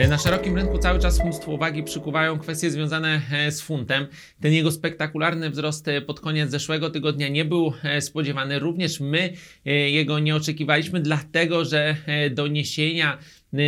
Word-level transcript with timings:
E, 0.00 0.08
Na 0.08 0.18
szerokim 0.18 0.56
rynku 0.56 0.78
cały 0.78 0.98
czas 0.98 1.24
mnóstwo 1.24 1.52
uwagi 1.52 1.82
przykuwają 1.82 2.38
kwestie 2.38 2.70
związane 2.70 3.20
e, 3.32 3.52
z 3.52 3.60
funtem. 3.60 4.06
Ten 4.40 4.52
jego 4.52 4.72
spektakularny 4.72 5.50
wzrost 5.50 5.88
e, 5.88 6.00
pod 6.00 6.20
koniec 6.20 6.50
zeszłego 6.50 6.90
tygodnia 6.90 7.28
nie 7.28 7.44
był 7.44 7.72
spodziewany. 8.00 8.58
Również 8.58 9.00
my 9.00 9.32
jego 9.64 10.18
nie 10.18 10.36
oczekiwaliśmy, 10.36 11.00
dlatego 11.00 11.64
że 11.64 11.96
doniesienia 12.30 13.18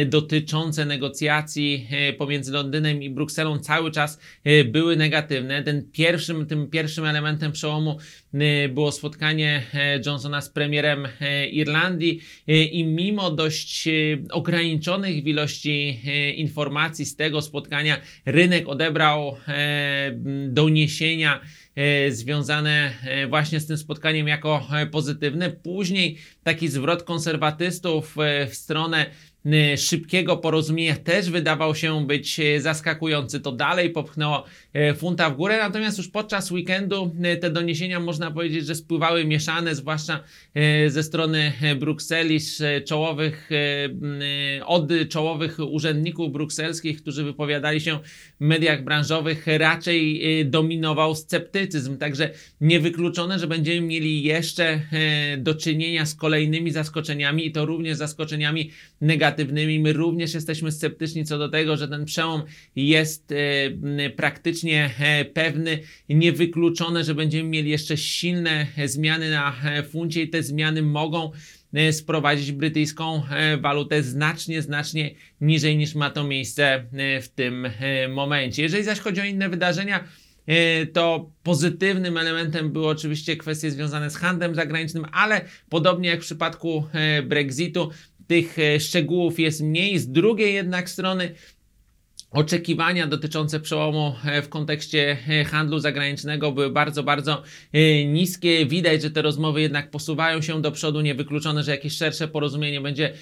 dotyczące 0.07 0.85
negocjacji 0.85 1.87
e, 1.91 2.13
pomiędzy 2.13 2.53
Londynem 2.53 3.03
i 3.03 3.11
Brukselą 3.11 3.59
cały 3.59 3.91
czas 3.91 4.21
e, 4.45 4.65
były 4.65 4.97
negatywne. 4.97 5.63
Ten 5.63 5.91
pierwszym, 5.93 6.47
tym 6.47 6.71
pierwszym 6.71 7.05
elementem 7.05 7.53
przełomu 7.53 7.99
było 8.71 8.93
spotkanie 8.93 9.63
Johnsona 10.07 10.41
z 10.41 10.49
premierem 10.51 11.09
Irlandii 11.51 12.21
i 12.73 12.85
mimo 12.85 13.31
dość 13.31 13.89
ograniczonych 14.31 15.27
ilości 15.27 16.01
informacji 16.37 17.07
z 17.07 17.17
tego 17.17 17.43
spotkania 17.43 17.97
rynek 18.27 18.69
odebrał 18.69 19.37
doniesienia 20.49 21.41
związane 22.09 22.93
właśnie 23.29 23.61
z 23.61 23.67
tym 23.67 23.79
spotkaniem 23.79 24.29
jako 24.29 24.67
pozytywne. 24.91 25.51
Później 25.51 26.19
taki 26.43 26.69
zwrot 26.69 27.03
konserwatystów 27.03 28.17
w 28.51 28.55
stronę 28.55 29.07
szybkiego 29.77 30.37
porozumienia 30.37 30.97
też 30.97 31.31
wydawał 31.31 31.75
się 31.75 32.07
być 32.07 32.41
e, 32.41 32.61
zaskakujący. 32.61 33.41
To 33.41 33.53
dalej 33.53 33.91
popchnęło 33.91 34.45
e, 34.73 34.95
funta 34.95 35.31
w 35.31 35.37
górę, 35.37 35.59
natomiast 35.59 35.99
już 35.99 36.09
podczas 36.09 36.51
weekendu 36.51 37.15
te 37.41 37.51
doniesienia 37.51 38.01
można 38.01 38.31
powiedzieć, 38.31 38.67
że 38.67 38.75
spływały 38.75 39.25
mieszane, 39.25 39.75
zwłaszcza 39.75 40.25
e, 40.55 40.91
ze 40.91 41.03
strony 41.03 41.53
Brukseli, 41.81 42.41
z 42.41 42.85
czołowych, 42.89 43.51
od 44.67 44.89
czołowych 45.09 45.59
urzędników 45.59 46.33
brukselskich, 46.33 47.03
którzy 47.03 47.25
wypowiadali 47.25 47.81
się 47.81 47.99
w 48.41 48.45
mediach 48.45 48.85
branżowych, 48.85 49.47
raczej 49.47 50.23
dominował 50.45 51.15
sceptycyzm. 51.15 51.99
Także 51.99 52.31
niewykluczone, 52.61 53.39
że 53.39 53.47
będziemy 53.47 53.81
mieli 53.81 54.23
jeszcze 54.23 54.81
do 55.39 55.55
czynienia 55.55 56.07
z 56.07 56.15
kolejnymi 56.15 56.71
zaskoczeniami 56.71 57.47
i 57.47 57.53
to 57.53 57.67
również 57.67 57.97
zaskoczeniami 57.97 58.71
negatywnymi. 59.01 59.32
My 59.81 59.93
również 59.93 60.35
jesteśmy 60.35 60.73
sceptyczni 60.73 61.25
co 61.25 61.39
do 61.39 61.49
tego, 61.49 61.77
że 61.77 61.89
ten 61.89 62.05
przełom 62.05 62.43
jest 62.77 63.33
e, 63.33 64.11
praktycznie 64.11 64.91
e, 64.99 65.25
pewny. 65.25 65.79
Niewykluczone, 66.09 67.05
że 67.05 67.15
będziemy 67.15 67.49
mieli 67.49 67.71
jeszcze 67.71 67.97
silne 67.97 68.67
e, 68.77 68.89
zmiany 68.89 69.31
na 69.31 69.57
funcie 69.91 70.23
i 70.23 70.29
te 70.29 70.43
zmiany 70.43 70.83
mogą 70.83 71.31
sprowadzić 71.93 72.53
brytyjską 72.53 73.23
walutę 73.61 74.03
znacznie, 74.03 74.63
znacznie 74.63 75.11
niżej 75.41 75.77
niż 75.77 75.95
ma 75.95 76.11
to 76.11 76.25
miejsce 76.25 76.85
w 77.23 77.29
tym 77.29 77.69
momencie. 78.09 78.63
Jeżeli 78.63 78.85
zaś 78.85 78.99
chodzi 78.99 79.21
o 79.21 79.25
inne 79.25 79.49
wydarzenia, 79.49 80.05
to 80.93 81.31
pozytywnym 81.43 82.17
elementem 82.17 82.73
były 82.73 82.89
oczywiście 82.89 83.37
kwestie 83.37 83.71
związane 83.71 84.11
z 84.11 84.17
handlem 84.17 84.55
zagranicznym, 84.55 85.07
ale 85.13 85.41
podobnie 85.69 86.09
jak 86.09 86.21
w 86.21 86.25
przypadku 86.25 86.85
Brexitu, 87.25 87.91
tych 88.27 88.59
e, 88.59 88.81
szczegółów 88.81 89.39
jest 89.39 89.63
mniej. 89.63 89.99
Z 89.99 90.09
drugiej 90.09 90.55
jednak 90.55 90.91
strony 90.91 91.35
oczekiwania 92.31 93.07
dotyczące 93.07 93.61
przełomu 93.61 94.15
e, 94.25 94.43
w 94.43 94.49
kontekście 94.49 95.19
e, 95.29 95.45
handlu 95.45 95.79
zagranicznego 95.79 96.53
były 96.53 96.71
bardzo, 96.71 97.03
bardzo 97.03 97.43
niskie. 98.07 98.67
Widać, 98.67 99.03
że 99.03 99.11
te 99.11 99.23
rozmowy 99.23 99.61
jednak 99.61 99.91
posuwają 99.91 100.43
się 100.43 100.63
do 100.63 100.73
przodu. 100.73 101.01
Niewykluczone, 101.01 101.63
że 101.63 101.71
jakieś 101.71 101.97
szersze 101.97 102.29
porozumienie 102.29 102.81
będzie 102.81 103.13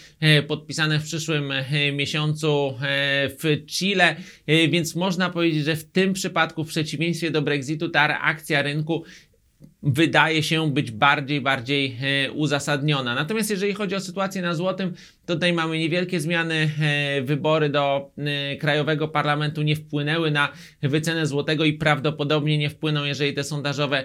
podpisane 0.48 0.98
w 0.98 1.04
przyszłym 1.04 1.52
miesiącu 1.92 2.74
w 3.38 3.66
Chile, 3.66 4.16
więc 4.46 4.94
można 4.94 5.30
powiedzieć, 5.30 5.64
że 5.64 5.76
w 5.76 5.84
tym 5.84 6.12
przypadku, 6.12 6.64
w 6.64 6.68
przeciwieństwie 6.68 7.30
do 7.30 7.42
Brexitu, 7.42 7.88
ta 7.88 8.06
reakcja 8.06 8.62
rynku 8.62 9.04
wydaje 9.82 10.42
się 10.42 10.72
być 10.72 10.90
bardziej, 10.90 11.40
bardziej 11.40 11.96
e, 12.26 12.32
uzasadniona. 12.32 13.14
Natomiast 13.14 13.50
jeżeli 13.50 13.74
chodzi 13.74 13.94
o 13.94 14.00
sytuację 14.00 14.42
na 14.42 14.54
złotym, 14.54 14.94
to 15.26 15.34
tutaj 15.34 15.52
mamy 15.52 15.78
niewielkie 15.78 16.20
zmiany. 16.20 16.70
E, 16.80 17.22
wybory 17.22 17.68
do 17.68 18.10
e, 18.18 18.56
Krajowego 18.56 19.08
Parlamentu 19.08 19.62
nie 19.62 19.76
wpłynęły 19.76 20.30
na 20.30 20.52
wycenę 20.82 21.26
złotego 21.26 21.64
i 21.64 21.72
prawdopodobnie 21.72 22.58
nie 22.58 22.70
wpłyną, 22.70 23.04
jeżeli 23.04 23.34
te 23.34 23.44
sondażowe 23.44 24.04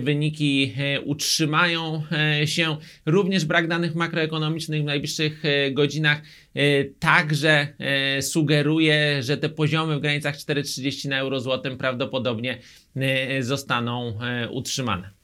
wyniki 0.00 0.74
utrzymają 1.04 2.02
się. 2.44 2.76
Również 3.06 3.44
brak 3.44 3.68
danych 3.68 3.94
makroekonomicznych 3.94 4.82
w 4.82 4.84
najbliższych 4.84 5.42
godzinach 5.72 6.22
także 6.98 7.68
e, 7.78 8.22
sugeruje, 8.22 9.22
że 9.22 9.36
te 9.36 9.48
poziomy 9.48 9.96
w 9.96 10.00
granicach 10.00 10.36
4,30 10.36 11.08
na 11.08 11.18
euro 11.18 11.40
złotym 11.40 11.78
prawdopodobnie 11.78 12.58
e, 12.96 13.42
zostaną 13.42 14.18
e, 14.20 14.48
utrzymane. 14.50 15.21